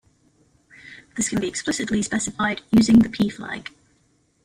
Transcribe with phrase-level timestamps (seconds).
[1.15, 3.69] This can be explicitly specified using the -P flag.